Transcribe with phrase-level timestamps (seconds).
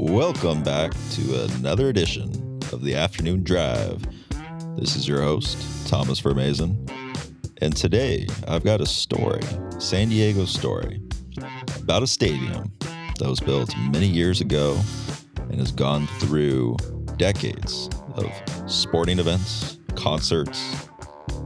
[0.00, 4.06] Welcome back to another edition of the Afternoon Drive.
[4.76, 6.88] This is your host, Thomas Vermazen.
[7.60, 9.42] And today I've got a story,
[9.80, 11.02] San Diego story,
[11.82, 12.72] about a stadium
[13.18, 14.80] that was built many years ago
[15.50, 16.76] and has gone through
[17.16, 18.30] decades of
[18.70, 20.88] sporting events, concerts,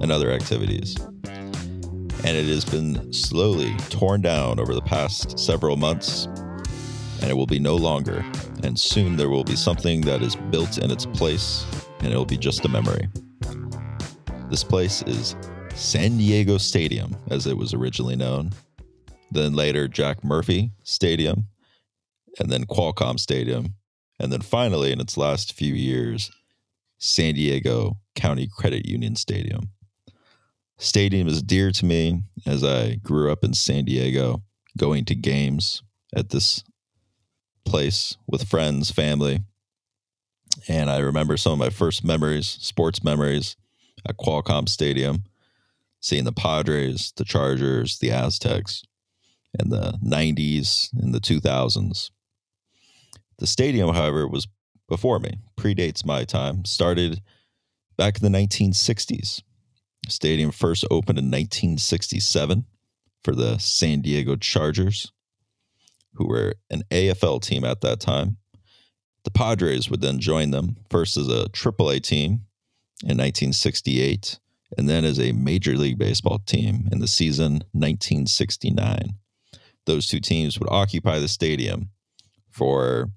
[0.03, 0.95] and other activities.
[1.25, 6.29] And it has been slowly torn down over the past several months,
[7.23, 8.25] and it will be no longer.
[8.65, 11.65] And soon there will be something that is built in its place,
[12.01, 13.09] and it will be just a memory.
[14.51, 15.37] This place is
[15.75, 18.51] San Diego Stadium, as it was originally known.
[19.31, 21.47] Then later, Jack Murphy Stadium,
[22.39, 23.77] and then Qualcomm Stadium,
[24.19, 26.31] and then finally, in its last few years,
[26.99, 29.71] San Diego County Credit Union Stadium.
[30.77, 34.43] Stadium is dear to me as I grew up in San Diego,
[34.77, 35.83] going to games
[36.15, 36.65] at this
[37.65, 39.43] place with friends, family.
[40.69, 43.57] And I remember some of my first memories, sports memories
[44.07, 45.25] at Qualcomm Stadium,
[46.01, 48.83] seeing the Padres, the Chargers, the Aztecs
[49.59, 52.11] in the 90s and the 2000s.
[53.39, 54.47] The stadium, however, was
[54.89, 57.23] before me, predates my time, started
[57.97, 59.43] back in the 1960s.
[60.05, 62.67] The stadium first opened in 1967
[63.23, 65.13] for the San Diego Chargers,
[66.15, 68.37] who were an AFL team at that time.
[69.25, 72.47] The Padres would then join them, first as a AAA team
[73.03, 74.39] in 1968,
[74.77, 79.15] and then as a Major League Baseball team in the season 1969.
[79.87, 81.91] Those two teams would occupy the stadium
[82.51, 83.11] for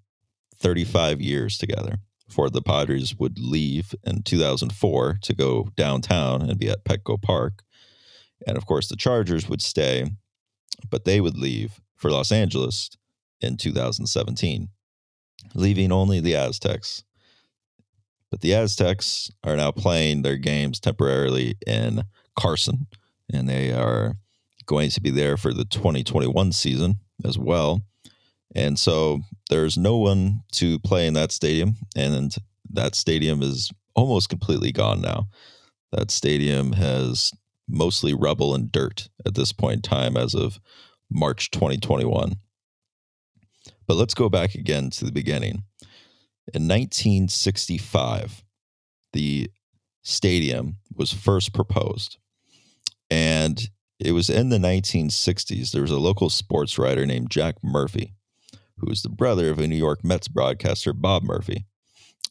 [0.59, 6.69] 35 years together before the Padres would leave in 2004 to go downtown and be
[6.69, 7.63] at Petco Park.
[8.47, 10.11] And of course, the Chargers would stay,
[10.89, 12.89] but they would leave for Los Angeles
[13.41, 14.69] in 2017,
[15.53, 17.03] leaving only the Aztecs.
[18.31, 22.03] But the Aztecs are now playing their games temporarily in
[22.38, 22.88] Carson,
[23.31, 24.17] and they are
[24.66, 27.81] going to be there for the 2021 season as well.
[28.56, 32.35] And so there's no one to play in that stadium, and
[32.72, 35.27] that stadium is almost completely gone now.
[35.91, 37.31] That stadium has
[37.67, 40.59] mostly rubble and dirt at this point in time as of
[41.09, 42.35] March 2021.
[43.88, 45.63] But let's go back again to the beginning.
[46.53, 48.43] In 1965,
[49.13, 49.49] the
[50.03, 52.17] stadium was first proposed.
[53.09, 55.71] And it was in the 1960s.
[55.71, 58.15] There was a local sports writer named Jack Murphy
[58.77, 61.65] who was the brother of a New York Mets broadcaster, Bob Murphy.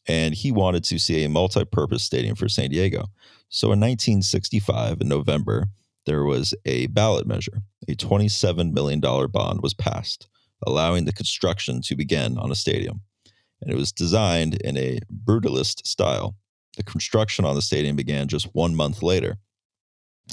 [0.06, 3.06] And he wanted to see a multi purpose stadium for San Diego.
[3.48, 5.68] So in 1965, in November,
[6.06, 7.62] there was a ballot measure.
[7.88, 10.28] A $27 million bond was passed,
[10.66, 13.00] allowing the construction to begin on a stadium.
[13.60, 16.36] And it was designed in a brutalist style.
[16.76, 19.38] The construction on the stadium began just one month later.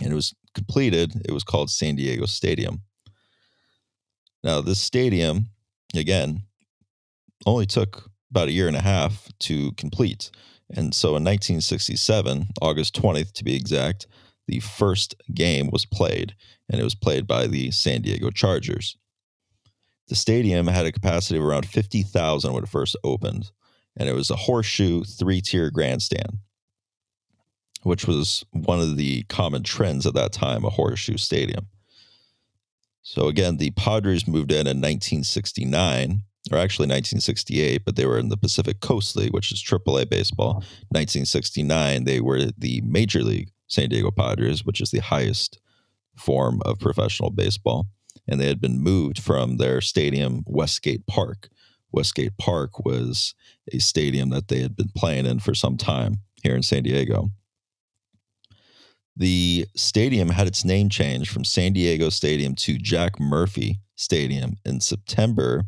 [0.02, 1.22] And it was completed.
[1.26, 2.82] It was called San Diego Stadium.
[4.44, 5.52] Now, this stadium
[6.00, 6.44] again,
[7.46, 10.32] only took about a year and a half to complete.
[10.70, 14.08] And so in 1967, August 20th to be exact,
[14.52, 16.36] the first game was played,
[16.70, 18.98] and it was played by the San Diego Chargers.
[20.10, 23.52] The stadium had a capacity of around 50,000 when it first opened,
[23.96, 26.40] and it was a horseshoe three tier grandstand,
[27.84, 31.68] which was one of the common trends at that time, a horseshoe stadium.
[33.02, 38.28] So again, the Padres moved in in 1969, or actually 1968, but they were in
[38.28, 40.56] the Pacific Coast League, which is AAA baseball.
[40.90, 45.58] 1969, they were the Major League San Diego Padres, which is the highest
[46.18, 47.88] form of professional baseball.
[48.28, 51.48] And they had been moved from their stadium, Westgate Park.
[51.92, 53.34] Westgate Park was
[53.72, 57.30] a stadium that they had been playing in for some time here in San Diego.
[59.16, 64.82] The stadium had its name changed from San Diego Stadium to Jack Murphy Stadium in
[64.82, 65.64] September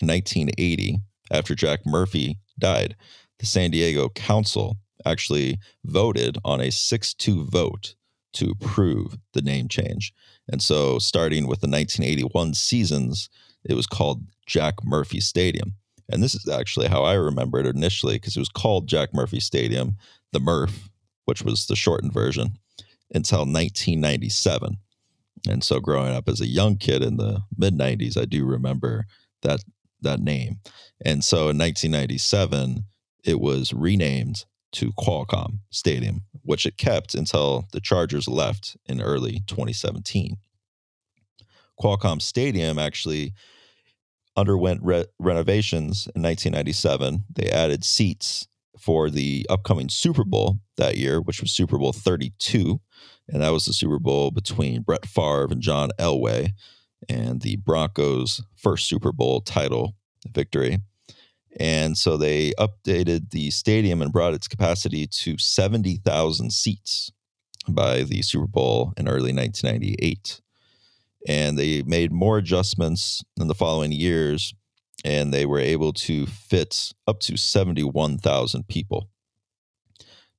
[0.00, 0.98] 1980
[1.30, 2.96] after Jack Murphy died.
[3.38, 7.94] The San Diego Council actually voted on a 6 2 vote
[8.34, 10.12] to approve the name change.
[10.48, 13.30] And so, starting with the 1981 seasons,
[13.64, 15.74] it was called Jack Murphy Stadium.
[16.10, 19.40] And this is actually how I remember it initially because it was called Jack Murphy
[19.40, 19.96] Stadium,
[20.32, 20.90] the Murph,
[21.24, 22.58] which was the shortened version,
[23.14, 24.76] until 1997.
[25.48, 29.06] And so growing up as a young kid in the mid 90s, I do remember
[29.42, 29.64] that
[30.02, 30.60] that name.
[31.04, 32.84] And so in 1997,
[33.24, 39.42] it was renamed to Qualcomm Stadium, which it kept until the Chargers left in early
[39.46, 40.36] 2017.
[41.80, 43.34] Qualcomm Stadium actually
[44.36, 47.24] underwent re- renovations in 1997.
[47.34, 48.46] They added seats
[48.78, 52.80] for the upcoming Super Bowl that year, which was Super Bowl 32.
[53.28, 56.50] And that was the Super Bowl between Brett Favre and John Elway
[57.08, 59.94] and the Broncos' first Super Bowl title
[60.30, 60.78] victory.
[61.60, 67.12] And so they updated the stadium and brought its capacity to 70,000 seats
[67.68, 70.40] by the Super Bowl in early 1998.
[71.26, 74.54] And they made more adjustments in the following years,
[75.04, 79.08] and they were able to fit up to 71,000 people.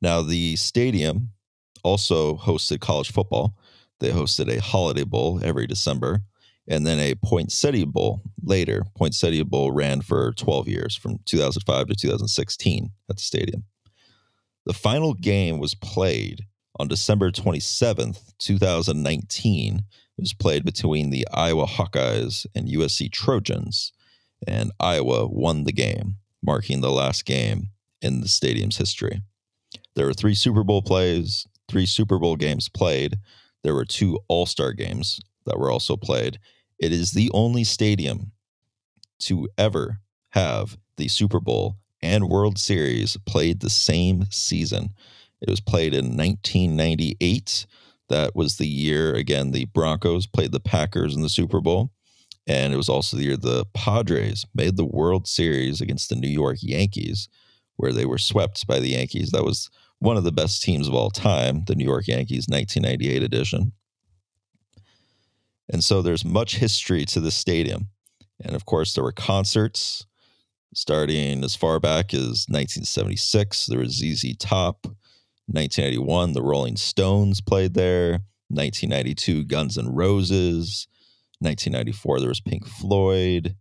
[0.02, 1.30] Now, the stadium
[1.84, 3.58] also hosted college football.
[4.00, 6.22] They hosted a Holiday Bowl every December
[6.68, 8.84] and then a Poinsettia Bowl later.
[8.96, 13.64] Poinsettia Bowl ran for 12 years from 2005 to 2016 at the stadium.
[14.66, 16.46] The final game was played
[16.80, 19.76] on December 27th, 2019.
[20.18, 23.92] It was played between the Iowa Hawkeyes and USC Trojans,
[24.48, 27.70] and Iowa won the game, marking the last game
[28.02, 29.22] in the stadium's history.
[29.96, 33.18] There were three Super Bowl plays, three Super Bowl games played.
[33.64, 36.40] There were two All Star games that were also played,
[36.80, 38.32] it is the only stadium
[39.20, 40.00] to ever
[40.32, 44.90] have the Super Bowl and World Series played the same season.
[45.42, 47.66] It was played in 1998.
[48.10, 51.92] That was the year, again, the Broncos played the Packers in the Super Bowl.
[52.48, 56.28] And it was also the year the Padres made the World Series against the New
[56.28, 57.28] York Yankees,
[57.78, 59.32] where they were swept by the Yankees.
[59.32, 63.24] That was one of the best teams of all time, the New York Yankees 1998
[63.24, 63.72] edition.
[65.72, 67.90] And so there's much history to this stadium.
[68.44, 70.06] And of course, there were concerts
[70.74, 73.66] starting as far back as 1976.
[73.68, 74.86] There was ZZ Top.
[75.48, 78.22] 1981, the Rolling Stones played there.
[78.50, 80.88] 1992, Guns N' Roses.
[81.40, 83.56] 1994, there was Pink Floyd.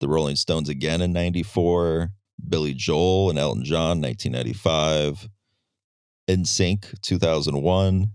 [0.00, 2.10] The Rolling Stones again in 94.
[2.48, 5.28] Billy Joel and Elton John, 1995.
[6.28, 8.10] NSYNC, 2001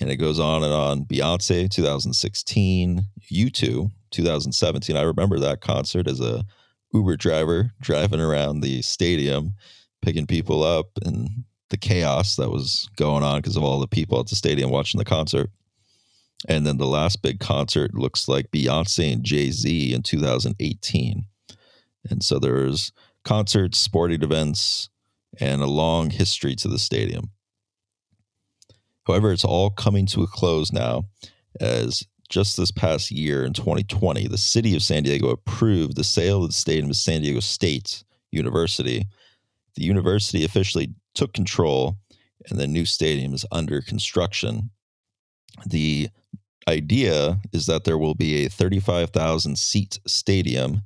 [0.00, 1.04] and it goes on and on.
[1.04, 3.02] Beyonce, 2016,
[3.32, 4.96] U2, 2017.
[4.96, 6.44] I remember that concert as a
[6.92, 9.54] Uber driver driving around the stadium,
[10.02, 14.20] picking people up, and the chaos that was going on because of all the people
[14.20, 15.50] at the stadium watching the concert.
[16.46, 21.24] And then the last big concert looks like Beyonce and Jay Z in 2018.
[22.10, 22.92] And so there's
[23.24, 24.90] concerts, sporting events,
[25.40, 27.30] and a long history to the stadium.
[29.06, 31.04] However, it's all coming to a close now
[31.60, 36.42] as just this past year in 2020, the city of San Diego approved the sale
[36.42, 38.02] of the stadium to San Diego State
[38.32, 39.06] University.
[39.76, 41.96] The university officially took control,
[42.48, 44.70] and the new stadium is under construction.
[45.66, 46.08] The
[46.66, 50.82] idea is that there will be a 35,000 seat stadium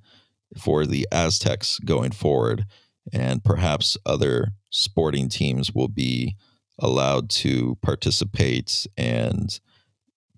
[0.56, 2.67] for the Aztecs going forward,
[3.12, 6.37] and perhaps other sporting teams will be
[6.78, 9.60] allowed to participate and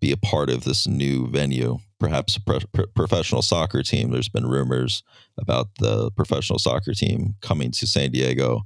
[0.00, 1.78] be a part of this new venue.
[1.98, 4.10] Perhaps a pro- professional soccer team.
[4.10, 5.02] There's been rumors
[5.38, 8.62] about the professional soccer team coming to San Diego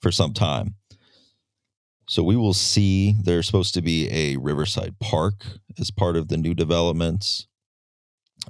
[0.00, 0.76] for some time.
[2.08, 3.16] So we will see.
[3.22, 5.44] There's supposed to be a Riverside Park
[5.78, 7.46] as part of the new developments,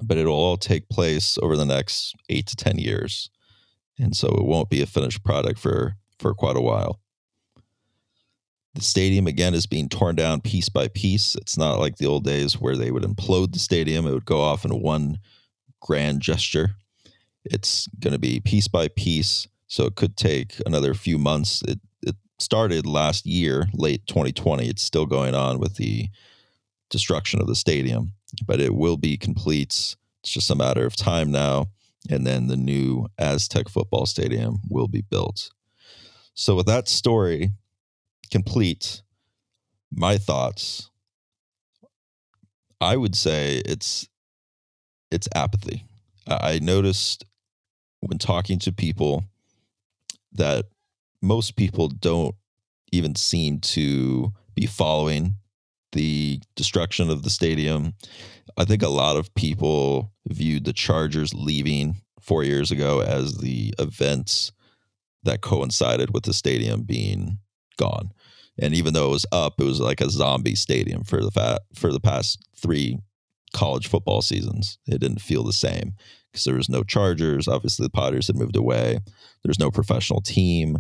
[0.03, 3.31] but it'll all take place over the next eight to 10 years.
[3.99, 7.01] And so it won't be a finished product for, for quite a while.
[8.75, 11.35] The stadium again is being torn down piece by piece.
[11.35, 14.41] It's not like the old days where they would implode the stadium, it would go
[14.41, 15.19] off in one
[15.81, 16.77] grand gesture.
[17.45, 21.63] It's going to be piece by piece, so it could take another few months.
[21.67, 24.69] It it started last year, late 2020.
[24.69, 26.09] It's still going on with the
[26.91, 28.13] destruction of the stadium,
[28.47, 29.97] but it will be complete.
[30.23, 31.69] It's just a matter of time now,
[32.09, 35.51] and then the new Aztec football stadium will be built.
[36.35, 37.51] So with that story,
[38.31, 39.03] complete
[39.93, 40.91] my thoughts,
[42.81, 44.09] I would say it's
[45.11, 45.85] it's apathy.
[46.27, 47.25] I noticed
[48.01, 49.25] when talking to people
[50.33, 50.67] that
[51.21, 52.35] most people don't
[52.93, 55.35] even seem to be following
[55.93, 57.95] the destruction of the stadium.
[58.57, 63.75] I think a lot of people viewed the Chargers leaving four years ago as the
[63.79, 64.53] events
[65.25, 67.39] that coincided with the stadium being
[67.77, 68.13] gone.
[68.59, 71.63] And even though it was up, it was like a zombie stadium for the fat
[71.75, 72.99] for the past three
[73.53, 74.79] college football seasons.
[74.87, 75.95] It didn't feel the same
[76.31, 77.49] because there was no Chargers.
[77.49, 78.99] Obviously, the Padres had moved away.
[79.43, 80.79] There's no professional team.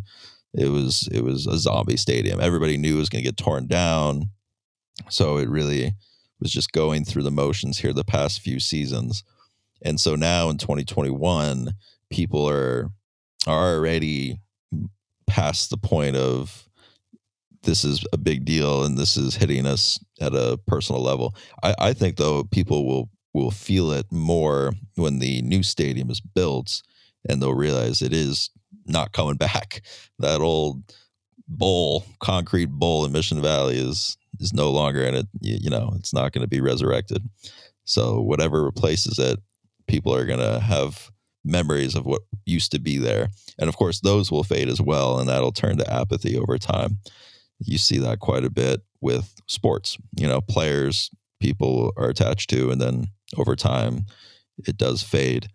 [0.55, 2.41] It was it was a zombie stadium.
[2.41, 4.31] Everybody knew it was going to get torn down.
[5.09, 5.95] So it really
[6.41, 9.25] was just going through the motions here the past few seasons.
[9.83, 11.73] And so now in 2021,
[12.11, 12.91] people are
[13.47, 14.41] are already
[15.27, 16.69] past the point of
[17.63, 21.35] this is a big deal and this is hitting us at a personal level.
[21.63, 26.21] I, I think though people will will feel it more when the new stadium is
[26.21, 26.83] built
[27.29, 28.51] and they'll realize it is
[28.87, 29.83] not coming back.
[30.19, 30.83] That old
[31.49, 35.27] bowl, concrete bowl in Mission Valley is is no longer in it.
[35.41, 37.27] You, you know, it's not going to be resurrected.
[37.85, 39.39] So whatever replaces it,
[39.87, 41.11] people are going to have
[41.43, 43.31] memories of what used to be there.
[43.59, 46.99] And of course, those will fade as well, and that'll turn to apathy over time.
[47.61, 49.97] You see that quite a bit with sports.
[50.19, 54.07] You know, players people are attached to, and then over time,
[54.67, 55.49] it does fade.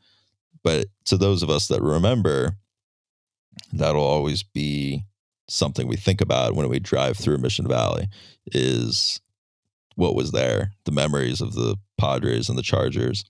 [0.64, 2.58] But to those of us that remember,
[3.72, 5.04] that'll always be
[5.48, 8.08] something we think about when we drive through Mission Valley
[8.48, 9.22] is
[9.96, 13.26] what was there, the memories of the Padres and the Chargers.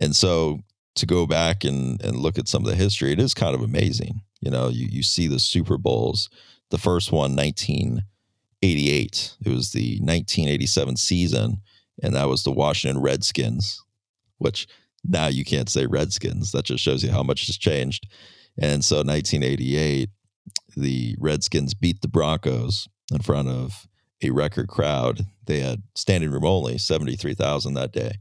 [0.00, 0.60] And so
[0.94, 3.62] to go back and, and look at some of the history, it is kind of
[3.62, 4.22] amazing.
[4.40, 6.30] You know, you, you see the Super Bowls,
[6.70, 9.36] the first one, 1988.
[9.44, 11.62] It was the 1987 season,
[12.02, 13.82] and that was the Washington Redskins,
[14.38, 14.66] which
[15.04, 16.52] now you can't say Redskins.
[16.52, 18.08] That just shows you how much has changed.
[18.60, 20.10] And so 1988,
[20.76, 23.86] the Redskins beat the Broncos in front of
[24.22, 25.20] a record crowd.
[25.46, 28.12] They had standing room only, 73,000 that day.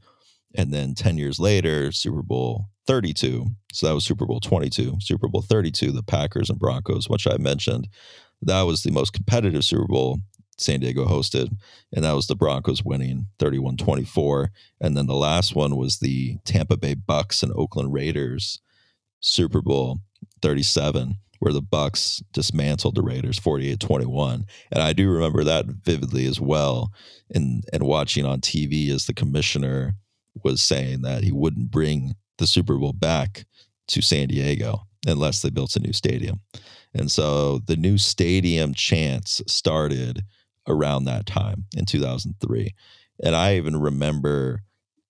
[0.56, 3.48] And then 10 years later, Super Bowl 32.
[3.74, 4.98] So that was Super Bowl 22.
[5.02, 7.88] Super Bowl 32, the Packers and Broncos, which I mentioned.
[8.42, 10.20] That was the most competitive Super Bowl
[10.58, 11.56] San Diego hosted.
[11.94, 14.52] And that was the Broncos winning 31 24.
[14.82, 18.60] And then the last one was the Tampa Bay Bucks and Oakland Raiders
[19.20, 20.00] Super Bowl
[20.42, 24.44] 37 where the Bucks dismantled the Raiders 48-21.
[24.72, 26.92] And I do remember that vividly as well.
[27.30, 29.96] And and watching on TV as the commissioner
[30.44, 33.46] was saying that he wouldn't bring the Super Bowl back
[33.90, 36.42] to San Diego unless they built a new stadium.
[36.94, 40.24] And so the new stadium chance started
[40.68, 42.74] around that time in 2003.
[43.24, 44.62] And I even remember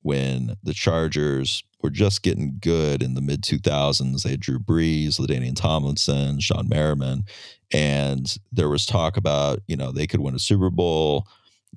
[0.02, 4.24] when the Chargers were just getting good in the mid 2000s.
[4.24, 7.26] They had Drew Brees, LaDainian Tomlinson, Shawne Merriman,
[7.72, 11.28] and there was talk about, you know, they could win a Super Bowl,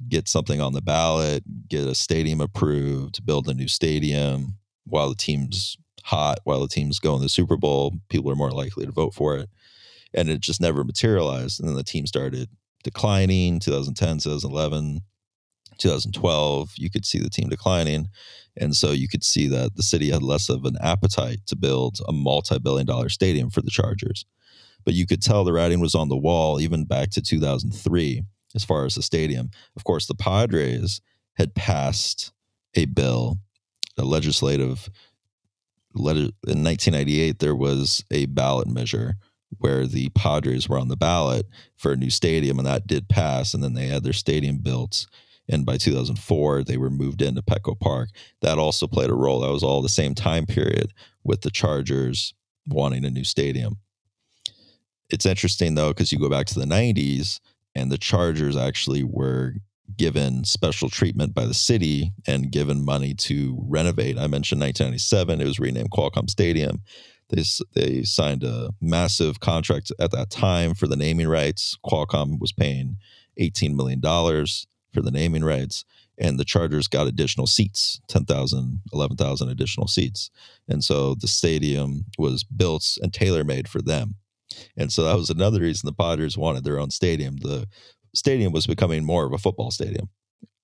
[0.09, 5.17] get something on the ballot, get a stadium approved, build a new stadium while the
[5.17, 8.93] team's hot, while the team's going to the Super Bowl, people are more likely to
[8.93, 9.51] vote for it.
[10.15, 11.61] And it just never materialized.
[11.61, 12.49] And then the team started
[12.83, 15.01] declining 2010, 2011,
[15.79, 18.09] 2012, you could see the team declining.
[18.57, 21.99] And so you could see that the city had less of an appetite to build
[22.09, 24.25] a multi billion dollar stadium for the Chargers.
[24.85, 28.23] But you could tell the writing was on the wall even back to 2003
[28.55, 29.51] as far as the stadium.
[29.77, 31.01] Of course, the Padres
[31.35, 32.33] had passed
[32.75, 33.39] a bill,
[33.97, 34.91] a legislative
[35.93, 39.17] in 1998 there was a ballot measure
[39.59, 43.53] where the Padres were on the ballot for a new stadium and that did pass
[43.53, 45.07] and then they had their stadium built
[45.49, 48.11] and by 2004 they were moved into Petco Park.
[48.41, 49.41] That also played a role.
[49.41, 50.93] That was all the same time period
[51.25, 52.33] with the Chargers
[52.67, 53.79] wanting a new stadium.
[55.11, 57.41] It's interesting though because you go back to the 90s
[57.75, 59.55] and the Chargers actually were
[59.97, 64.19] given special treatment by the city and given money to renovate.
[64.19, 66.83] I mentioned 1997, it was renamed Qualcomm Stadium.
[67.31, 67.45] They,
[67.75, 71.79] they signed a massive contract at that time for the naming rights.
[71.85, 72.97] Qualcomm was paying
[73.39, 75.85] $18 million for the naming rights.
[76.19, 80.31] And the Chargers got additional seats 10,000, 11,000 additional seats.
[80.69, 84.17] And so the stadium was built and tailor made for them.
[84.77, 87.37] And so that was another reason the Padres wanted their own stadium.
[87.39, 87.67] The
[88.15, 90.09] stadium was becoming more of a football stadium,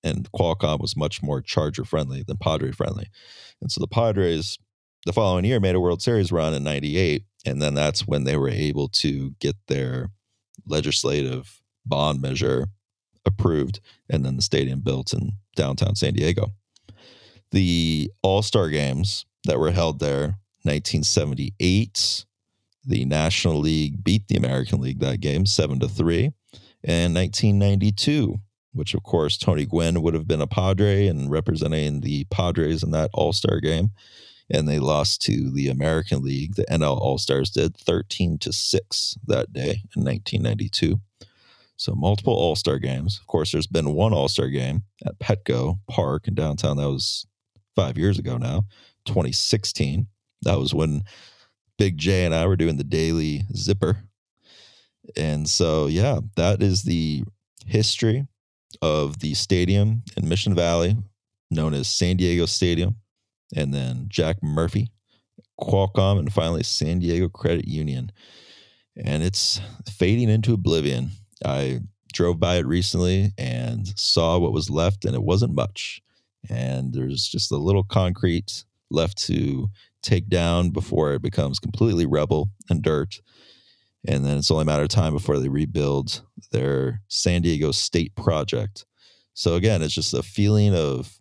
[0.02, 3.08] and Qualcomm was much more Charger friendly than Padre friendly.
[3.60, 4.58] And so the Padres,
[5.06, 8.36] the following year, made a World Series run in '98, and then that's when they
[8.36, 10.10] were able to get their
[10.66, 12.66] legislative bond measure
[13.24, 16.52] approved, and then the stadium built in downtown San Diego.
[17.52, 22.24] The All Star games that were held there, 1978,
[22.84, 26.32] the National League beat the American League that game seven to three,
[26.82, 28.40] and 1992,
[28.72, 32.90] which of course Tony Gwynn would have been a Padre and representing the Padres in
[32.90, 33.92] that All Star game,
[34.50, 36.54] and they lost to the American League.
[36.54, 41.00] The NL All Stars did 13 to six that day in 1992.
[41.76, 43.18] So multiple All Star games.
[43.20, 46.76] Of course, there's been one All Star game at Petco Park in downtown.
[46.76, 47.26] That was
[47.74, 48.64] five years ago now,
[49.04, 50.06] 2016.
[50.42, 51.02] That was when
[51.78, 53.98] Big J and I were doing the daily zipper.
[55.16, 57.24] And so, yeah, that is the
[57.66, 58.26] history
[58.82, 60.96] of the stadium in Mission Valley,
[61.50, 62.96] known as San Diego Stadium.
[63.54, 64.90] And then Jack Murphy,
[65.60, 68.12] Qualcomm, and finally San Diego Credit Union.
[68.96, 69.60] And it's
[69.90, 71.10] fading into oblivion.
[71.44, 71.80] I
[72.12, 76.00] drove by it recently and saw what was left, and it wasn't much.
[76.48, 79.68] And there's just a little concrete left to
[80.02, 83.20] take down before it becomes completely rubble and dirt.
[84.06, 86.22] And then it's only a matter of time before they rebuild
[86.52, 88.86] their San Diego State project.
[89.34, 91.18] So again, it's just a feeling of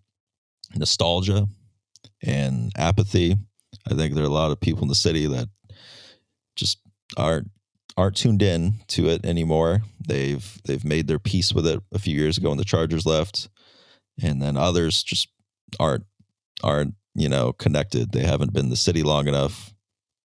[0.75, 1.48] nostalgia
[2.24, 3.36] and apathy.
[3.89, 5.50] I think there are a lot of people in the city that
[6.55, 6.79] just
[7.17, 7.50] aren't
[7.98, 9.81] aren't tuned in to it anymore.
[10.07, 13.50] They've they've made their peace with it a few years ago when the Chargers left,
[14.22, 15.29] and then others just
[15.79, 16.05] aren't
[16.63, 18.12] aren't you know connected.
[18.12, 19.74] They haven't been the city long enough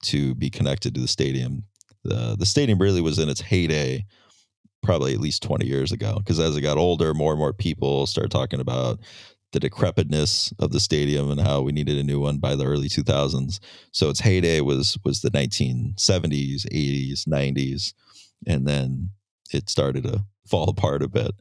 [0.04, 1.64] to be connected to the stadium.
[2.04, 4.06] The the stadium really was in its heyday
[4.82, 8.08] probably at least 20 years ago because as it got older more and more people
[8.08, 9.00] started talking about
[9.52, 12.88] the decrepitness of the stadium and how we needed a new one by the early
[12.88, 13.60] 2000s.
[13.92, 17.94] So its heyday was was the 1970s, 80s, 90s,
[18.46, 19.10] and then
[19.52, 21.32] it started to fall apart a bit.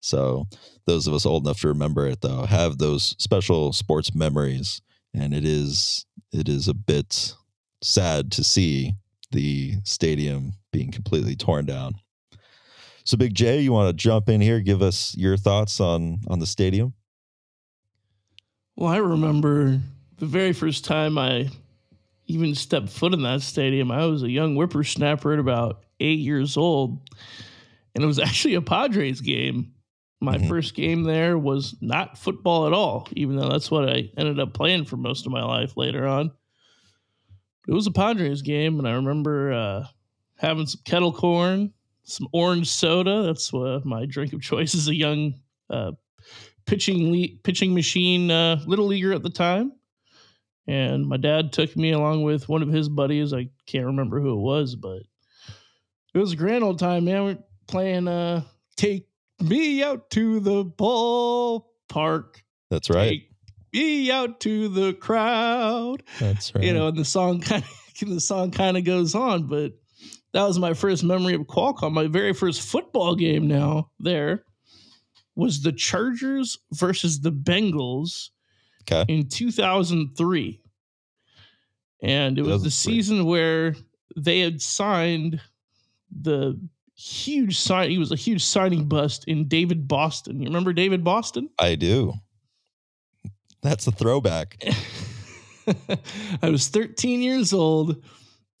[0.00, 0.46] So
[0.86, 4.80] those of us old enough to remember it though have those special sports memories
[5.12, 7.34] and it is it is a bit
[7.82, 8.94] sad to see
[9.32, 11.94] the stadium being completely torn down.
[13.04, 16.38] So Big J, you want to jump in here give us your thoughts on on
[16.38, 16.94] the stadium?
[18.78, 19.80] Well, I remember
[20.18, 21.48] the very first time I
[22.28, 23.90] even stepped foot in that stadium.
[23.90, 27.00] I was a young whippersnapper at about eight years old,
[27.96, 29.72] and it was actually a Padres game.
[30.20, 30.46] My mm-hmm.
[30.46, 34.54] first game there was not football at all, even though that's what I ended up
[34.54, 36.30] playing for most of my life later on.
[37.66, 39.86] It was a Padres game, and I remember uh,
[40.36, 41.72] having some kettle corn,
[42.04, 43.24] some orange soda.
[43.24, 45.34] That's uh, my drink of choice as a young
[45.68, 45.90] uh,
[46.68, 49.72] pitching le- pitching machine uh, little leaguer at the time,
[50.68, 53.32] and my dad took me along with one of his buddies.
[53.32, 55.02] I can't remember who it was, but
[56.14, 57.24] it was a grand old time, man.
[57.24, 58.42] We're playing uh,
[58.76, 59.08] "Take
[59.40, 63.08] Me Out to the Ballpark." That's right.
[63.08, 63.32] Take
[63.72, 66.02] me out to the crowd.
[66.20, 66.62] That's right.
[66.62, 69.72] You know, and the song kind of the song kind of goes on, but
[70.34, 71.92] that was my first memory of Qualcomm.
[71.92, 74.44] My very first football game now there
[75.38, 78.30] was the Chargers versus the Bengals
[78.82, 79.04] okay.
[79.06, 80.60] in 2003.
[82.02, 83.76] And it was the season where
[84.16, 85.40] they had signed
[86.10, 86.60] the
[86.96, 87.90] huge sign.
[87.90, 90.40] He was a huge signing bust in David Boston.
[90.40, 91.48] You remember David Boston?
[91.56, 92.14] I do.
[93.62, 94.60] That's a throwback.
[96.42, 98.02] I was 13 years old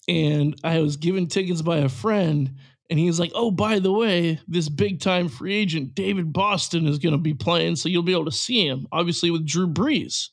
[0.06, 2.54] and I was given tickets by a friend
[2.90, 6.98] and he's like, "Oh, by the way, this big time free agent David Boston is
[6.98, 10.28] going to be playing, so you'll be able to see him." Obviously, with Drew Brees,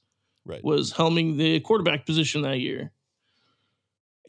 [0.46, 2.92] right, was helming the quarterback position that year,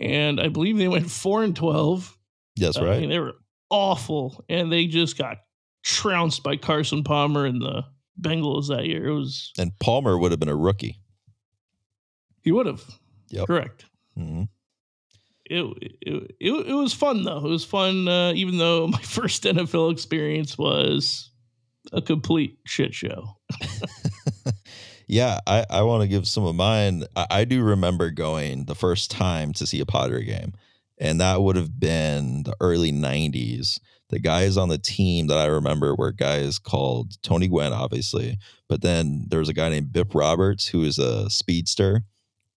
[0.00, 2.16] and I believe they went four and twelve.
[2.56, 2.96] That's right.
[2.96, 3.34] I mean, they were
[3.70, 5.38] awful, and they just got
[5.82, 7.84] trounced by Carson Palmer and the
[8.20, 9.06] Bengals that year.
[9.06, 11.00] It was, and Palmer would have been a rookie.
[12.42, 12.82] He would have.
[13.28, 13.46] Yep.
[13.46, 13.84] Correct.
[14.18, 14.44] Mm-hmm
[15.50, 17.38] it, it, it, was fun though.
[17.38, 21.30] It was fun, uh, even though my first NFL experience was
[21.92, 23.36] a complete shit show.
[25.06, 27.04] yeah, I, I want to give some of mine.
[27.14, 30.52] I, I, do remember going the first time to see a Padre game,
[30.98, 33.78] and that would have been the early 90s.
[34.08, 38.80] The guys on the team that I remember were guys called Tony Gwynn, obviously, but
[38.80, 42.02] then there was a guy named Bip Roberts who was a speedster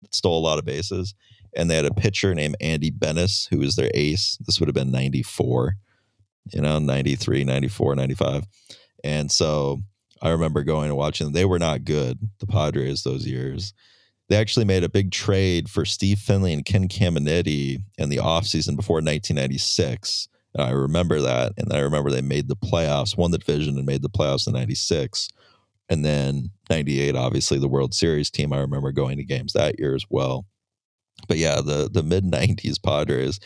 [0.01, 1.15] that stole a lot of bases
[1.55, 4.37] and they had a pitcher named Andy Benes, who was their ace.
[4.45, 5.75] This would have been 94,
[6.53, 8.45] you know, 93, 94, 95.
[9.03, 9.79] And so
[10.21, 11.33] I remember going and watching them.
[11.33, 13.73] They were not good, the Padres, those years.
[14.27, 18.75] They actually made a big trade for Steve Finley and Ken Caminiti in the offseason
[18.75, 20.27] before 1996.
[20.53, 21.53] And I remember that.
[21.57, 24.53] And I remember they made the playoffs, won the division, and made the playoffs in
[24.53, 25.29] 96.
[25.89, 28.53] And then 98, obviously, the World Series team.
[28.53, 30.45] I remember going to games that year as well
[31.27, 33.39] but yeah, the the mid '90s Padres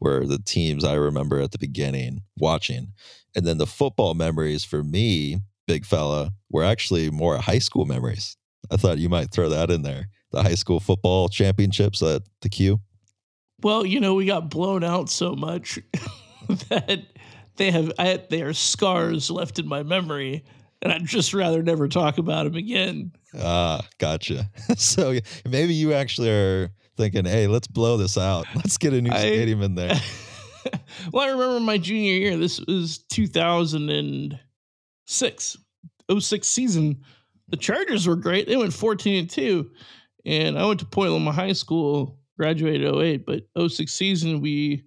[0.00, 2.92] were the teams I remember at the beginning watching,
[3.34, 8.36] and then the football memories for me, big fella, were actually more high school memories.
[8.70, 10.08] I thought you might throw that in there.
[10.30, 12.80] The high school football championships at the Q.
[13.62, 15.78] Well, you know, we got blown out so much
[16.68, 17.06] that
[17.56, 20.44] they have I, they are scars left in my memory,
[20.80, 23.12] and I'd just rather never talk about them again.
[23.38, 24.50] Ah, gotcha.
[24.76, 28.46] so maybe you actually are thinking, hey, let's blow this out.
[28.54, 29.94] Let's get a new I, stadium in there.
[31.12, 32.36] well, I remember my junior year.
[32.36, 35.56] This was 2006,
[36.18, 37.02] 06 season.
[37.48, 38.46] The Chargers were great.
[38.46, 39.70] They went 14 and 2.
[40.26, 44.84] And I went to Point Loma High School, graduated 08, but 06 season, we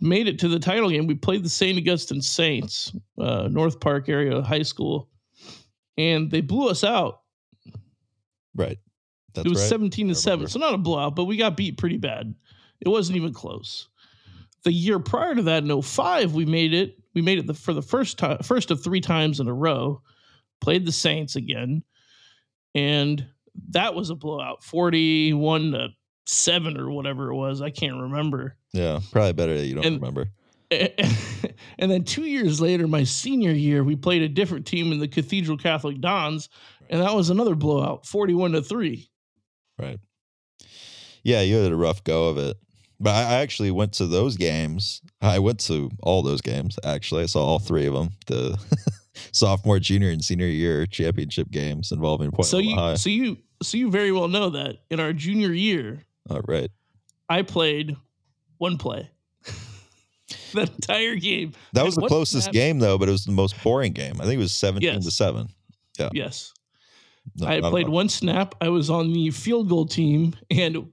[0.00, 1.06] made it to the title game.
[1.06, 1.78] We played the St.
[1.78, 5.10] Augustine Saints, uh, North Park area high school,
[5.98, 7.20] and they blew us out.
[8.54, 8.78] Right.
[9.34, 9.68] That's it was right.
[9.68, 10.46] 17 to 7.
[10.48, 12.34] So not a blowout, but we got beat pretty bad.
[12.80, 13.88] It wasn't even close.
[14.64, 16.98] The year prior to that, in 05, we made it.
[17.14, 20.02] We made it the, for the first time, first of three times in a row.
[20.60, 21.82] Played the Saints again,
[22.74, 23.26] and
[23.70, 25.88] that was a blowout, 41 to
[26.26, 27.62] seven or whatever it was.
[27.62, 28.56] I can't remember.
[28.72, 30.30] Yeah, probably better that you don't And- remember.
[30.70, 35.08] and then two years later, my senior year, we played a different team in the
[35.08, 36.48] Cathedral Catholic Dons,
[36.88, 39.10] and that was another blowout, 41 to three.
[39.80, 39.98] Right.
[41.22, 42.56] Yeah, you had a rough go of it.
[43.02, 45.00] But I I actually went to those games.
[45.22, 47.22] I went to all those games, actually.
[47.22, 48.10] I saw all three of them.
[48.26, 48.58] The
[49.32, 52.94] sophomore, junior, and senior year championship games involving Point so you, High.
[52.94, 56.70] so you, so you very well know that in our junior year, All right.
[57.28, 57.96] I played
[58.58, 59.08] one play.
[60.54, 61.52] that entire game.
[61.72, 64.20] That And was the closest snap- game, though, but it was the most boring game.
[64.20, 65.48] I think it was 17 to seven.
[65.98, 66.10] Yeah.
[66.12, 66.52] Yes.
[67.36, 68.54] No, I played one snap.
[68.60, 70.90] I was on the field goal team, and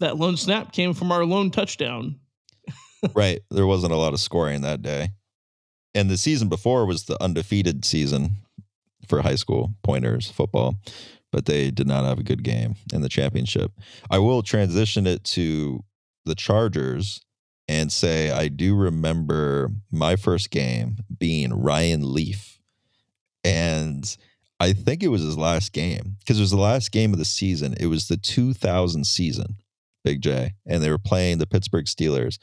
[0.00, 2.18] that lone snap came from our lone touchdown.
[3.14, 3.40] Right.
[3.50, 5.10] There wasn't a lot of scoring that day.
[5.94, 8.36] And the season before was the undefeated season
[9.08, 10.76] for high school pointers football,
[11.30, 13.72] but they did not have a good game in the championship.
[14.10, 15.84] I will transition it to
[16.24, 17.20] the Chargers
[17.68, 22.60] and say I do remember my first game being Ryan Leaf.
[23.44, 24.16] And
[24.62, 27.24] I think it was his last game because it was the last game of the
[27.24, 27.74] season.
[27.80, 29.56] It was the 2000 season,
[30.04, 32.38] Big J, and they were playing the Pittsburgh Steelers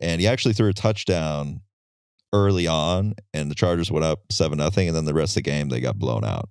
[0.00, 1.60] and he actually threw a touchdown
[2.32, 5.50] early on and the chargers went up 7 nothing and then the rest of the
[5.50, 6.48] game they got blown out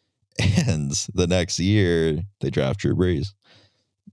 [0.66, 3.32] and the next year they draft drew brees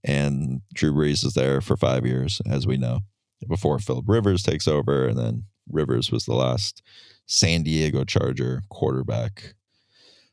[0.06, 3.02] and drew brees is there for five years as we know
[3.50, 6.82] before philip rivers takes over and then rivers was the last
[7.26, 9.54] san diego charger quarterback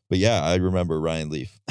[0.08, 1.60] but yeah i remember ryan leaf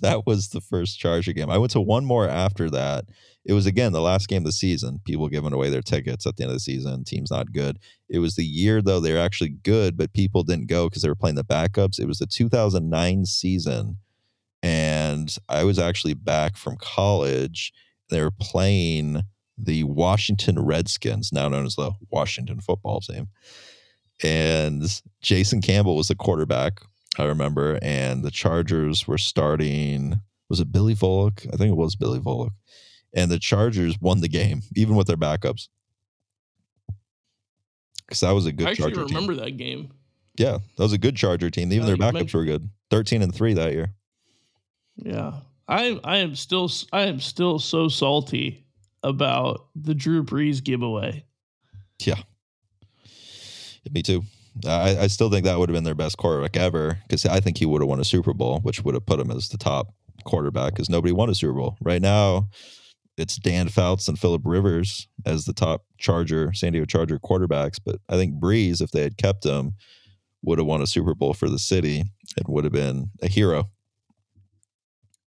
[0.00, 3.04] that was the first charger game i went to one more after that
[3.44, 5.00] it was again the last game of the season.
[5.04, 7.04] People giving away their tickets at the end of the season.
[7.04, 7.78] Team's not good.
[8.08, 11.08] It was the year though they were actually good, but people didn't go because they
[11.08, 11.98] were playing the backups.
[11.98, 13.98] It was the 2009 season,
[14.62, 17.72] and I was actually back from college.
[18.08, 19.22] They were playing
[19.58, 23.28] the Washington Redskins, now known as the Washington Football Team,
[24.22, 24.82] and
[25.20, 26.80] Jason Campbell was the quarterback.
[27.18, 30.20] I remember, and the Chargers were starting.
[30.48, 31.46] Was it Billy Volek?
[31.52, 32.50] I think it was Billy Volek
[33.14, 35.68] and the Chargers won the game, even with their backups.
[38.06, 39.16] Because that was a good I actually Charger team.
[39.16, 39.90] remember that game.
[40.36, 41.72] Yeah, that was a good Charger team.
[41.72, 42.68] Even their backups mention- were good.
[42.90, 43.94] Thirteen and three that year.
[44.96, 48.66] Yeah, I I am still I am still so salty
[49.02, 51.24] about the Drew Brees giveaway.
[52.04, 52.20] Yeah.
[53.90, 54.24] Me too.
[54.66, 57.58] I, I still think that would have been their best quarterback ever because I think
[57.58, 59.94] he would have won a Super Bowl, which would have put him as the top
[60.24, 61.76] quarterback because nobody won a Super Bowl.
[61.80, 62.48] Right now,
[63.16, 67.78] it's Dan Fouts and Philip Rivers as the top Charger, San Diego Charger quarterbacks.
[67.84, 69.74] But I think Brees, if they had kept him,
[70.42, 72.04] would have won a Super Bowl for the city.
[72.36, 73.70] It would have been a hero.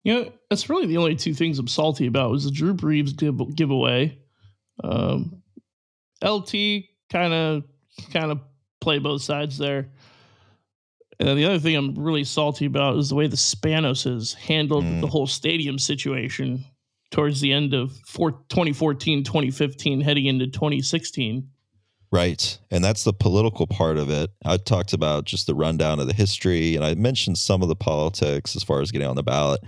[0.04, 3.54] Know, that's really the only two things I'm salty about was the Drew Brees give,
[3.54, 4.18] giveaway.
[4.82, 5.42] Um,
[6.24, 6.52] LT
[7.10, 7.64] kind of
[8.12, 8.40] kind of
[8.82, 9.88] play both sides there.
[11.18, 14.84] And then the other thing I'm really salty about is the way the Spanoses handled
[14.84, 15.00] Mm.
[15.00, 16.64] the whole stadium situation
[17.10, 21.48] towards the end of four, 2014, 2015, heading into 2016.
[22.10, 22.58] Right.
[22.70, 24.30] And that's the political part of it.
[24.44, 27.76] I talked about just the rundown of the history and I mentioned some of the
[27.76, 29.60] politics as far as getting on the ballot.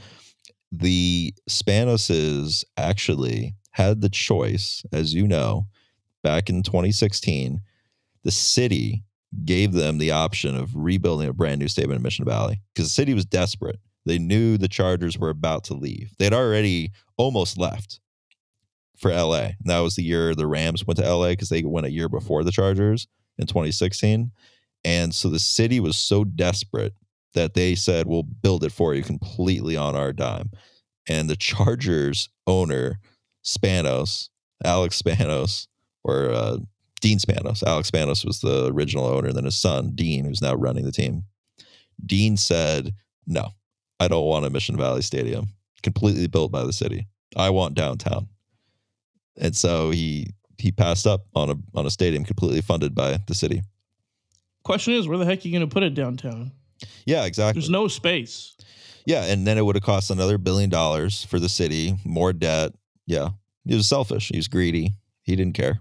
[0.72, 5.66] The Spanoses actually had the choice, as you know,
[6.22, 7.61] back in 2016.
[8.24, 9.04] The city
[9.44, 12.94] gave them the option of rebuilding a brand new stadium in Mission Valley because the
[12.94, 13.78] city was desperate.
[14.06, 16.14] They knew the Chargers were about to leave.
[16.18, 18.00] They'd already almost left
[18.96, 19.50] for LA.
[19.60, 22.08] And that was the year the Rams went to LA because they went a year
[22.08, 23.06] before the Chargers
[23.38, 24.30] in 2016.
[24.84, 26.94] And so the city was so desperate
[27.34, 30.50] that they said, We'll build it for you completely on our dime.
[31.08, 32.98] And the Chargers owner,
[33.44, 34.28] Spanos,
[34.64, 35.66] Alex Spanos,
[36.04, 36.58] or uh,
[37.05, 40.55] Dean Spanos, Alex Spanos was the original owner, and then his son, Dean, who's now
[40.55, 41.25] running the team.
[42.05, 42.95] Dean said,
[43.27, 43.51] No,
[44.01, 45.49] I don't want a Mission Valley Stadium
[45.83, 47.07] completely built by the city.
[47.37, 48.29] I want downtown
[49.37, 53.35] and so he he passed up on a on a stadium completely funded by the
[53.35, 53.62] city.
[54.62, 56.53] Question is, where the heck are you going to put it downtown?
[57.05, 57.61] Yeah, exactly.
[57.61, 58.57] There's no space.
[59.05, 62.73] Yeah, and then it would have cost another billion dollars for the city, more debt.
[63.07, 63.31] Yeah,
[63.67, 64.29] he was selfish.
[64.29, 64.95] He was greedy.
[65.23, 65.81] He didn't care.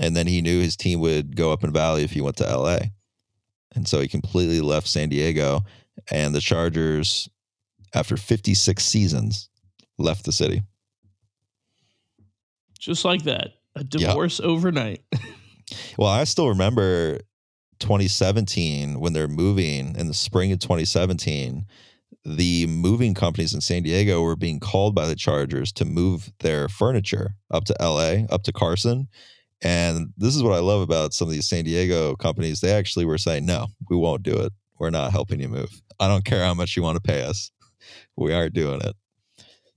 [0.00, 2.44] And then he knew his team would go up in Valley if he went to
[2.44, 2.78] LA.
[3.74, 5.60] And so he completely left San Diego.
[6.10, 7.28] And the Chargers,
[7.94, 9.48] after 56 seasons,
[9.98, 10.62] left the city.
[12.78, 13.54] Just like that.
[13.76, 14.46] A divorce yeah.
[14.46, 15.02] overnight.
[15.98, 17.20] well, I still remember
[17.80, 21.66] 2017 when they're moving in the spring of 2017
[22.24, 26.68] the moving companies in San Diego were being called by the Chargers to move their
[26.68, 29.08] furniture up to LA, up to Carson.
[29.62, 32.60] And this is what I love about some of these San Diego companies.
[32.60, 34.52] They actually were saying, no, we won't do it.
[34.78, 35.70] We're not helping you move.
[36.00, 37.52] I don't care how much you want to pay us.
[38.16, 38.96] We aren't doing it.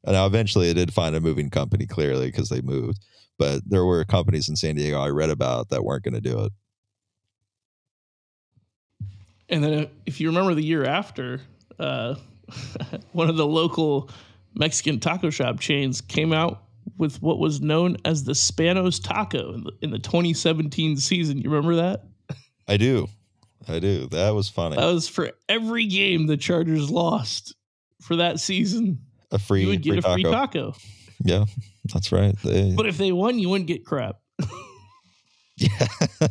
[0.03, 2.99] And now eventually it did find a moving company clearly because they moved.
[3.37, 6.45] But there were companies in San Diego I read about that weren't going to do
[6.45, 6.51] it.
[9.49, 11.41] And then uh, if you remember the year after,
[11.77, 12.15] uh,
[13.11, 14.09] one of the local
[14.55, 16.63] Mexican taco shop chains came out
[16.97, 21.37] with what was known as the Spanos Taco in the, in the 2017 season.
[21.39, 22.03] You remember that?
[22.67, 23.07] I do.
[23.67, 24.07] I do.
[24.07, 24.75] That was funny.
[24.75, 27.55] That was for every game the Chargers lost
[28.01, 28.99] for that season.
[29.31, 30.31] A free, you would get free a taco.
[30.31, 30.75] taco.
[31.23, 31.45] Yeah,
[31.93, 32.35] that's right.
[32.43, 34.17] They, but if they won, you wouldn't get crap.
[35.57, 35.87] yeah.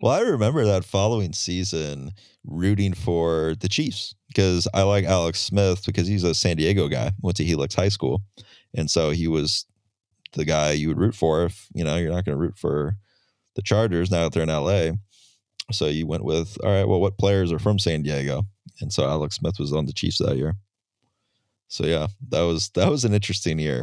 [0.00, 2.12] well, I remember that following season
[2.44, 7.12] rooting for the Chiefs because I like Alex Smith because he's a San Diego guy,
[7.20, 8.22] went to Helix High School.
[8.74, 9.66] And so he was
[10.36, 12.96] the guy you would root for if, you know, you're not going to root for
[13.54, 14.96] the Chargers now that they're in LA.
[15.72, 18.42] So you went with, all right, well, what players are from San Diego?
[18.80, 20.54] And so Alex Smith was on the Chiefs that year.
[21.68, 23.82] So yeah, that was that was an interesting year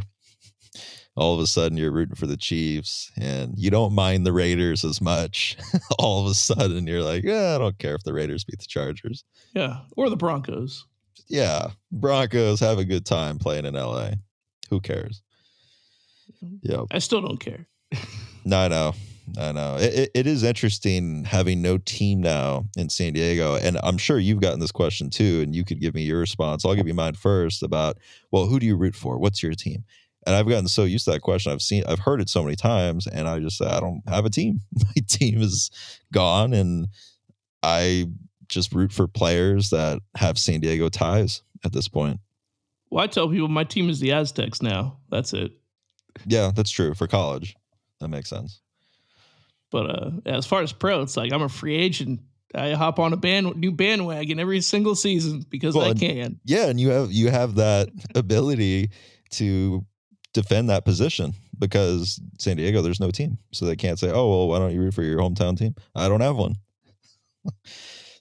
[1.16, 4.84] all of a sudden you're rooting for the Chiefs and you don't mind the Raiders
[4.84, 5.58] as much.
[6.00, 8.66] all of a sudden you're like, yeah, I don't care if the Raiders beat the
[8.66, 9.24] Chargers.
[9.54, 10.86] Yeah, or the Broncos.
[11.28, 14.12] Yeah, Broncos have a good time playing in LA.
[14.70, 15.22] Who cares?
[16.62, 17.68] Yeah, I still don't care.
[18.46, 18.94] no, I know.
[19.38, 19.78] I know.
[19.78, 23.56] It, it, it is interesting having no team now in San Diego.
[23.56, 26.66] And I'm sure you've gotten this question too, and you could give me your response.
[26.66, 27.98] I'll give you mine first about,
[28.32, 29.18] well, who do you root for?
[29.18, 29.86] What's your team?
[30.26, 31.52] And I've gotten so used to that question.
[31.52, 34.26] I've seen, I've heard it so many times, and I just say, I don't have
[34.26, 34.62] a team.
[34.76, 35.72] My team is
[36.12, 36.88] gone, and
[37.62, 38.08] I
[38.48, 42.20] just root for players that have San Diego ties at this point.
[42.90, 44.98] Well, I tell people my team is the Aztecs now.
[45.10, 45.54] That's it.
[46.26, 47.56] Yeah, that's true for college.
[48.00, 48.62] That makes sense.
[49.72, 52.22] But uh, as far as pro, it's like I'm a free agent.
[52.56, 56.40] I hop on a band new bandwagon every single season because well, I can.
[56.46, 58.92] Yeah, and you have you have that ability
[59.32, 59.86] to
[60.34, 63.38] defend that position because San Diego, there's no team.
[63.52, 65.76] So they can't say, oh, well, why don't you root for your hometown team?
[65.96, 66.56] I don't have one.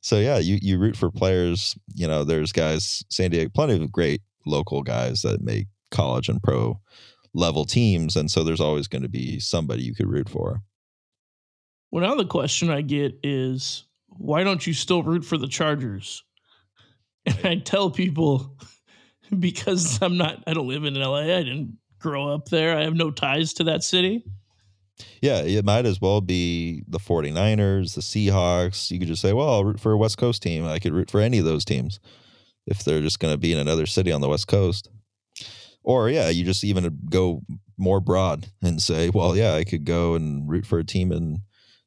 [0.00, 1.76] so yeah, you, you root for players.
[1.94, 6.42] You know, there's guys, San Diego, plenty of great local guys that make college and
[6.42, 6.80] pro
[7.34, 8.16] level teams.
[8.16, 10.62] And so there's always going to be somebody you could root for.
[11.90, 16.22] Well, now the question I get is why don't you still root for the Chargers?
[17.24, 18.56] And I tell people
[19.38, 21.20] because I'm not, I don't live in LA.
[21.20, 22.76] I didn't grow up there.
[22.76, 24.24] I have no ties to that city.
[25.20, 28.90] Yeah, it might as well be the 49ers, the Seahawks.
[28.90, 30.66] You could just say, well, I'll root for a West Coast team.
[30.66, 32.00] I could root for any of those teams
[32.66, 34.88] if they're just going to be in another city on the West Coast.
[35.84, 37.42] Or, yeah, you just even go
[37.76, 41.38] more broad and say, well, yeah, I could go and root for a team in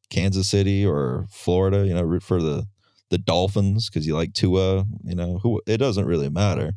[0.10, 2.68] Kansas City or Florida, you know, root for the
[3.12, 6.74] the Dolphins because you like Tua, you know, who it doesn't really matter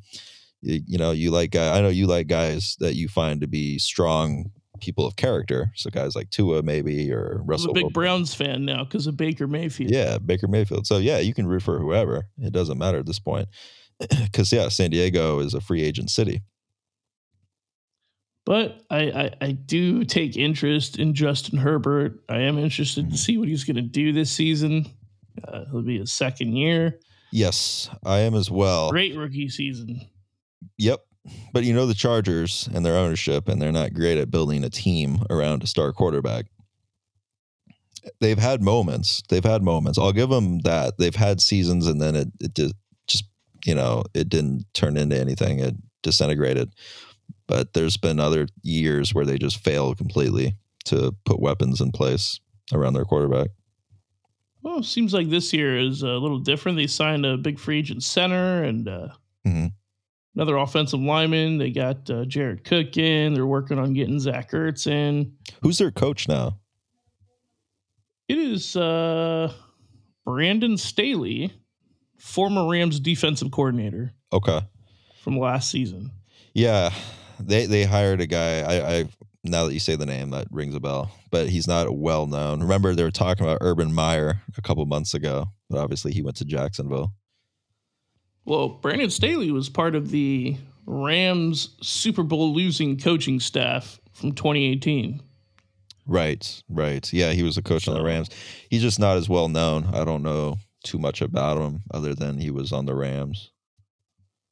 [0.61, 3.79] you, you know, you like I know you like guys that you find to be
[3.79, 4.51] strong
[4.81, 5.71] people of character.
[5.75, 7.71] So guys like Tua maybe or Russell.
[7.71, 7.93] I'm a big Wilson.
[7.93, 9.91] Browns fan now because of Baker Mayfield.
[9.91, 10.87] Yeah, Baker Mayfield.
[10.87, 12.29] So yeah, you can root for whoever.
[12.39, 13.49] It doesn't matter at this point.
[14.23, 16.43] Because yeah, San Diego is a free agent city.
[18.49, 22.19] But I, I, I do take interest in Justin Herbert.
[22.31, 23.13] I am interested mm-hmm.
[23.13, 24.87] to see what he's going to do this season.
[25.47, 26.99] Uh, he'll be his second year.
[27.31, 28.91] Yes, I am as well.
[28.91, 30.01] Great rookie season.
[30.79, 31.01] Yep.
[31.53, 34.71] But you know the Chargers and their ownership, and they're not great at building a
[34.71, 36.47] team around a star quarterback.
[38.19, 39.23] They've had moments.
[39.29, 39.99] They've had moments.
[39.99, 40.97] I'll give them that.
[40.97, 43.27] They've had seasons, and then it, it just
[43.67, 45.59] you know, it didn't turn into anything.
[45.59, 46.73] It disintegrated.
[47.49, 52.39] But there's been other years where they just fail completely to put weapons in place
[52.73, 53.49] around their quarterback.
[54.63, 56.77] Well, seems like this year is a little different.
[56.79, 59.09] They signed a big free agent center and uh,
[59.47, 59.67] mm-hmm
[60.37, 61.59] another offensive lineman.
[61.59, 63.35] They got uh, Jared Cook in.
[63.35, 65.33] They're working on getting Zach Ertz in.
[65.63, 66.61] Who's their coach now?
[68.29, 69.53] It is uh,
[70.25, 71.53] Brandon Staley
[72.19, 74.61] former Rams defensive coordinator Okay.
[75.21, 76.13] from last season.
[76.55, 76.93] Yeah,
[77.41, 78.61] they they hired a guy.
[78.61, 79.09] I, I
[79.45, 81.11] now that you say the name, that rings a bell.
[81.31, 82.61] But he's not well known.
[82.61, 86.37] Remember, they were talking about Urban Meyer a couple months ago, but obviously he went
[86.39, 87.13] to Jacksonville.
[88.45, 95.23] Well, Brandon Staley was part of the Rams Super Bowl losing coaching staff from 2018.
[96.07, 97.13] Right, right.
[97.13, 98.31] Yeah, he was a coach on the Rams.
[98.71, 99.91] He's just not as well known.
[99.93, 103.51] I don't know too much about him other than he was on the Rams.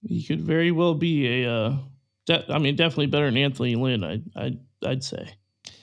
[0.07, 1.77] He could very well be a, uh,
[2.27, 4.05] de- I mean, definitely better than Anthony Lynn.
[4.05, 5.29] I, I, I'd say.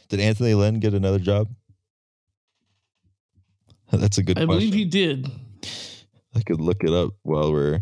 [0.09, 1.49] Did Anthony Lynn get another job?
[3.91, 4.59] That's a good I question.
[4.59, 5.27] believe he did.
[6.35, 7.81] I could look it up while we're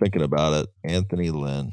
[0.00, 0.66] thinking about it.
[0.84, 1.72] Anthony Lynn.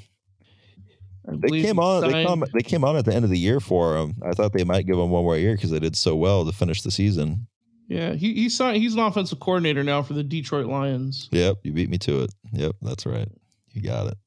[1.27, 2.09] I They came on.
[2.09, 2.43] They come.
[2.53, 4.15] They came on at the end of the year for him.
[4.23, 6.51] I thought they might give him one more year because they did so well to
[6.51, 7.47] finish the season.
[7.87, 8.77] Yeah, he he signed.
[8.77, 11.29] He's an offensive coordinator now for the Detroit Lions.
[11.31, 12.33] Yep, you beat me to it.
[12.53, 13.27] Yep, that's right.
[13.73, 14.17] You got it.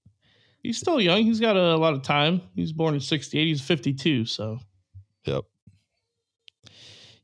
[0.62, 1.24] He's still young.
[1.24, 2.40] He's got a, lot of time.
[2.54, 3.46] He's born in '68.
[3.46, 4.24] He's 52.
[4.26, 4.58] So
[5.24, 5.44] Yep.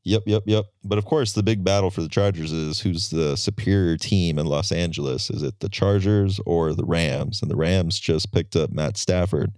[0.03, 0.65] Yep, yep, yep.
[0.83, 4.45] But of course, the big battle for the Chargers is who's the superior team in
[4.45, 5.29] Los Angeles?
[5.29, 7.41] Is it the Chargers or the Rams?
[7.41, 9.51] And the Rams just picked up Matt Stafford.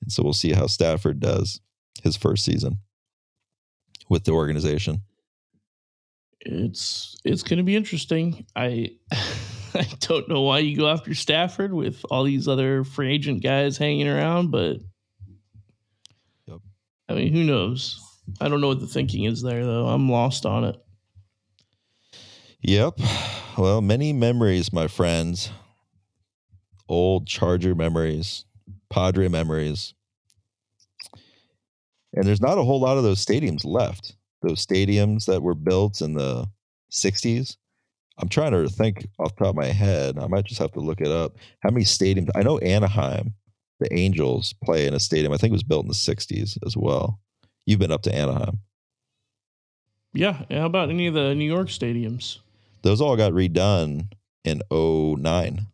[0.00, 1.60] And so we'll see how Stafford does
[2.02, 2.78] his first season
[4.08, 5.02] with the organization.
[6.40, 8.46] it's it's going to be interesting.
[8.54, 8.90] I
[9.78, 13.76] I don't know why you go after Stafford with all these other free agent guys
[13.76, 14.76] hanging around, but
[16.46, 16.60] Yep.
[17.08, 18.00] I mean, who knows?
[18.40, 19.86] I don't know what the thinking is there, though.
[19.86, 20.76] I'm lost on it.
[22.60, 23.00] Yep.
[23.58, 25.50] Well, many memories, my friends.
[26.88, 28.44] Old Charger memories,
[28.90, 29.94] Padre memories.
[32.12, 34.16] And there's not a whole lot of those stadiums left.
[34.42, 36.46] Those stadiums that were built in the
[36.92, 37.56] 60s.
[38.18, 40.18] I'm trying to think off the top of my head.
[40.18, 41.36] I might just have to look it up.
[41.60, 42.30] How many stadiums?
[42.34, 43.34] I know Anaheim,
[43.80, 45.32] the Angels play in a stadium.
[45.32, 47.20] I think it was built in the 60s as well.
[47.66, 48.60] You've been up to Anaheim.
[50.12, 50.44] Yeah.
[50.48, 52.38] How about any of the New York stadiums?
[52.84, 54.12] those all got redone
[54.44, 55.66] in 09.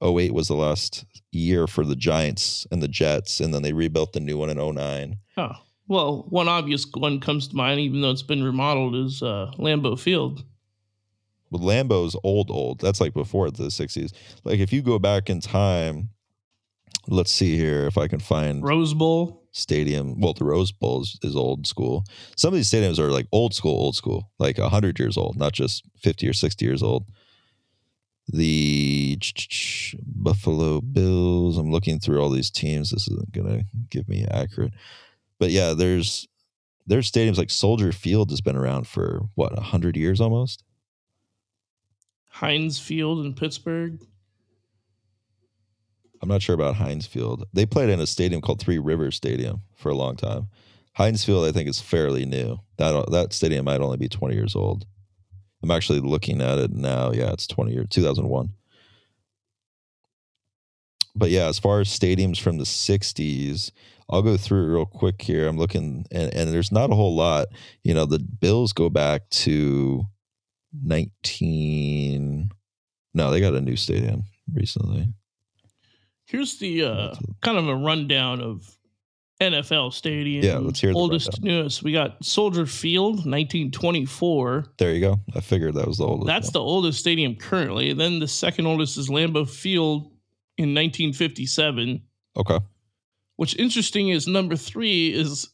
[0.00, 4.12] 08 was the last year for the Giants and the Jets, and then they rebuilt
[4.12, 5.16] the new one in 09.
[5.36, 5.56] Oh,
[5.88, 9.98] well, one obvious one comes to mind, even though it's been remodeled, is uh, Lambeau
[9.98, 10.44] Field.
[11.50, 12.80] But Lambeau's old, old.
[12.80, 14.12] That's like before the 60s.
[14.44, 16.10] Like if you go back in time,
[17.06, 19.42] let's see here if I can find Rose Bowl.
[19.52, 20.20] stadium.
[20.20, 22.04] Well, the Rose Bowl is, is old school.
[22.36, 25.52] Some of these stadiums are like old school, old school, like 100 years old, not
[25.52, 27.06] just 50 or 60 years old.
[28.30, 29.18] The
[30.04, 31.56] Buffalo Bills.
[31.56, 32.90] I'm looking through all these teams.
[32.90, 34.74] This isn't going to give me accurate.
[35.38, 36.28] But yeah, there's
[36.86, 40.64] there's stadiums like Soldier Field has been around for what, 100 years almost?
[42.38, 44.00] Heinz Field in Pittsburgh.
[46.22, 47.44] I'm not sure about Heinz Field.
[47.52, 50.46] They played in a stadium called Three Rivers Stadium for a long time.
[50.94, 52.60] Heinz Field, I think, is fairly new.
[52.76, 54.86] That that stadium might only be 20 years old.
[55.64, 57.10] I'm actually looking at it now.
[57.10, 58.50] Yeah, it's 20 years, 2001.
[61.16, 63.72] But yeah, as far as stadiums from the 60s,
[64.08, 65.48] I'll go through it real quick here.
[65.48, 67.48] I'm looking, and, and there's not a whole lot.
[67.82, 70.06] You know, the Bills go back to
[70.72, 72.50] 19.
[73.14, 75.08] No, they got a new stadium recently.
[76.26, 78.78] Here's the uh, kind of a rundown of
[79.40, 80.42] NFL stadiums.
[80.42, 81.82] Yeah, let's hear the oldest newest.
[81.82, 84.66] We got Soldier Field, 1924.
[84.78, 85.20] There you go.
[85.34, 86.26] I figured that was the oldest.
[86.26, 86.52] That's one.
[86.52, 87.92] the oldest stadium currently.
[87.92, 90.12] Then the second oldest is Lambeau Field
[90.58, 92.02] in 1957.
[92.36, 92.58] okay.
[93.36, 95.48] What's interesting is number three is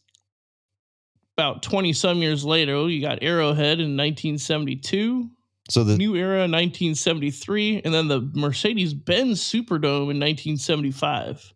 [1.37, 2.89] about 20 some years later.
[2.89, 5.29] You got Arrowhead in 1972,
[5.69, 11.53] So the New Era 1973, and then the Mercedes Benz Superdome in 1975.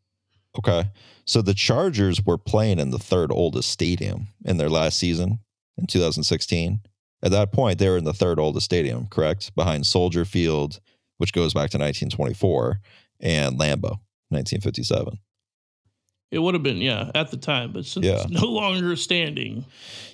[0.59, 0.91] okay.
[1.25, 5.41] So the Chargers were playing in the third oldest stadium in their last season
[5.77, 6.81] in 2016.
[7.23, 9.55] At that point, they were in the third oldest stadium, correct?
[9.55, 10.81] Behind Soldier Field,
[11.19, 12.81] which goes back to 1924,
[13.21, 13.99] and Lambeau,
[14.31, 15.19] 1957.
[16.31, 18.23] It would have been, yeah, at the time, but since Yeah.
[18.23, 19.65] it's no longer standing.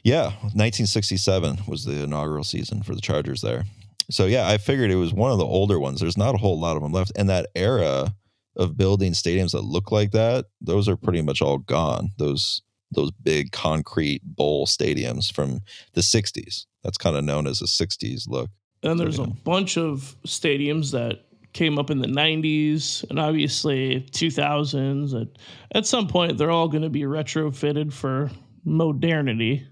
[0.05, 3.65] Yeah, 1967 was the inaugural season for the Chargers there.
[4.11, 6.01] So yeah, I figured it was one of the older ones.
[6.01, 8.15] There's not a whole lot of them left, and that era
[8.57, 12.11] of building stadiums that look like that, those are pretty much all gone.
[12.19, 12.62] Those
[12.93, 15.61] those big concrete bowl stadiums from
[15.95, 16.67] the 60s.
[16.85, 18.51] That's kind of known as a 60s look.
[18.85, 21.25] And there's a bunch of stadiums that
[21.55, 25.21] came up in the 90s and obviously 2000s.
[25.21, 25.29] At,
[25.75, 28.31] at some point, they're all going to be retrofitted for
[28.65, 29.67] modernity,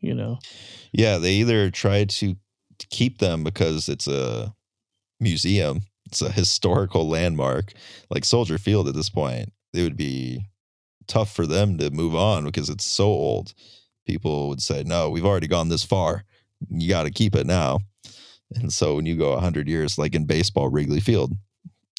[0.00, 0.38] you know.
[0.92, 2.36] Yeah, they either try to
[2.90, 4.54] keep them because it's a
[5.20, 7.72] museum it's a historical landmark
[8.10, 9.52] like Soldier Field at this point.
[9.74, 10.46] It would be
[11.06, 13.52] tough for them to move on because it's so old.
[14.06, 16.24] People would say, "No, we've already gone this far.
[16.70, 17.80] You got to keep it now."
[18.54, 21.32] And so when you go 100 years like in baseball Wrigley Field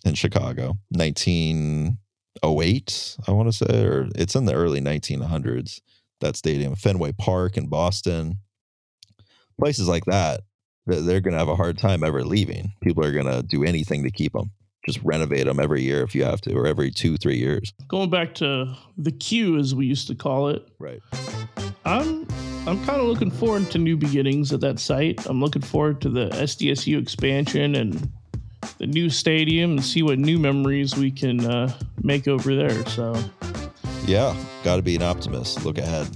[0.03, 5.81] in Chicago, 1908, I want to say or it's in the early 1900s.
[6.21, 8.39] That stadium, Fenway Park in Boston,
[9.57, 10.41] places like that,
[10.85, 12.73] they're going to have a hard time ever leaving.
[12.81, 14.51] People are going to do anything to keep them.
[14.85, 17.73] Just renovate them every year if you have to, or every two, three years.
[17.87, 20.67] Going back to the Q, as we used to call it.
[20.79, 21.01] Right.
[21.85, 22.27] I'm
[22.67, 25.25] I'm kind of looking forward to new beginnings at that site.
[25.25, 28.11] I'm looking forward to the SDSU expansion and
[28.77, 31.73] the new stadium and see what new memories we can uh,
[32.03, 32.85] make over there.
[32.87, 33.15] So,
[34.05, 35.65] yeah, got to be an optimist.
[35.65, 36.07] Look ahead.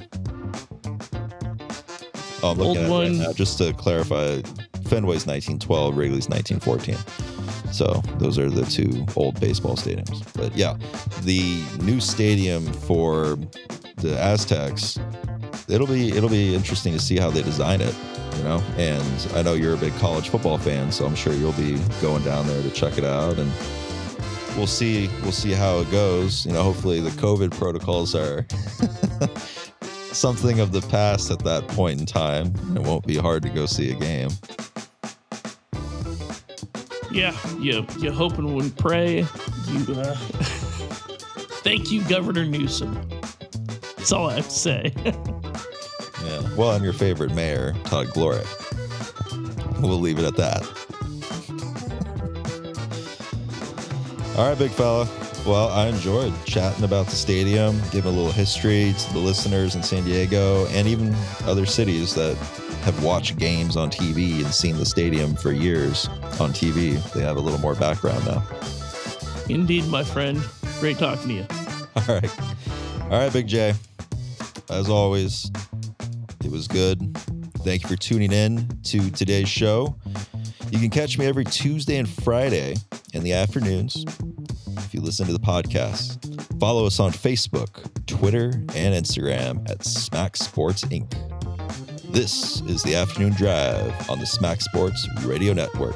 [2.43, 3.19] Oh, I'm looking Old at one.
[3.19, 3.33] Right now.
[3.33, 4.41] Just to clarify,
[4.83, 6.97] Fenway's 1912, Wrigley's 1914.
[7.73, 10.23] So those are the two old baseball stadiums.
[10.33, 10.77] But yeah,
[11.21, 13.39] the new stadium for
[13.97, 14.99] the Aztecs,
[15.67, 17.95] it'll be it'll be interesting to see how they design it.
[18.37, 21.53] You know, and I know you're a big college football fan, so I'm sure you'll
[21.53, 23.51] be going down there to check it out and
[24.57, 26.45] we'll see we'll see how it goes.
[26.45, 28.45] You know, hopefully the COVID protocols are
[30.13, 32.47] something of the past at that point in time.
[32.75, 34.29] It won't be hard to go see a game.
[37.11, 39.19] Yeah, you you hope and pray.
[39.67, 40.15] You uh,
[41.61, 43.07] thank you, Governor Newsom.
[43.97, 44.93] That's all I have to say.
[46.55, 48.45] Well, I'm your favorite mayor, Todd Gloria.
[49.79, 50.61] We'll leave it at that.
[54.37, 55.07] All right, big fella.
[55.45, 59.83] Well, I enjoyed chatting about the stadium, giving a little history to the listeners in
[59.83, 61.13] San Diego and even
[61.45, 62.37] other cities that
[62.83, 66.07] have watched games on TV and seen the stadium for years
[66.39, 67.01] on TV.
[67.13, 68.47] They have a little more background now.
[69.49, 70.41] Indeed, my friend.
[70.79, 71.45] Great talking to you.
[71.95, 72.39] All right.
[73.03, 73.73] All right, Big J.
[74.69, 75.51] As always,
[76.53, 77.17] was good.
[77.59, 79.97] Thank you for tuning in to today's show.
[80.69, 82.75] You can catch me every Tuesday and Friday
[83.13, 84.05] in the afternoons
[84.77, 86.59] if you listen to the podcast.
[86.59, 91.11] Follow us on Facebook, Twitter, and Instagram at Smack Sports Inc.
[92.13, 95.95] This is the afternoon drive on the Smack Sports Radio Network.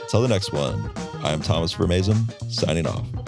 [0.00, 0.90] Until the next one,
[1.22, 3.21] I am Thomas Vermazen, signing off.